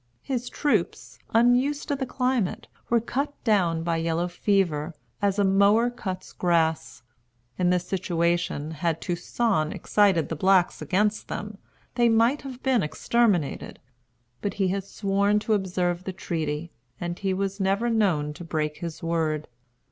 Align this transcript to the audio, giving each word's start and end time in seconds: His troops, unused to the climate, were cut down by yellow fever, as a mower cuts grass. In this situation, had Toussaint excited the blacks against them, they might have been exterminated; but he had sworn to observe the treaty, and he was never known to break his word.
His 0.23 0.49
troops, 0.49 1.19
unused 1.31 1.87
to 1.89 1.95
the 1.95 2.07
climate, 2.07 2.67
were 2.89 2.99
cut 2.99 3.35
down 3.43 3.83
by 3.83 3.97
yellow 3.97 4.27
fever, 4.27 4.95
as 5.21 5.37
a 5.37 5.43
mower 5.43 5.91
cuts 5.91 6.33
grass. 6.33 7.03
In 7.59 7.69
this 7.69 7.85
situation, 7.87 8.71
had 8.71 8.99
Toussaint 8.99 9.71
excited 9.71 10.27
the 10.27 10.35
blacks 10.35 10.81
against 10.81 11.27
them, 11.27 11.59
they 11.93 12.09
might 12.09 12.41
have 12.41 12.63
been 12.63 12.81
exterminated; 12.81 13.77
but 14.41 14.55
he 14.55 14.69
had 14.69 14.85
sworn 14.85 15.37
to 15.37 15.53
observe 15.53 16.03
the 16.03 16.13
treaty, 16.13 16.71
and 16.99 17.19
he 17.19 17.31
was 17.31 17.59
never 17.59 17.87
known 17.87 18.33
to 18.33 18.43
break 18.43 18.77
his 18.77 19.03
word. 19.03 19.47